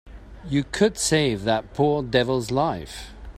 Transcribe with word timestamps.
You 0.49 0.63
could 0.63 0.97
save 0.97 1.43
that 1.43 1.75
poor 1.75 2.01
devil's 2.01 2.49
life. 2.49 3.11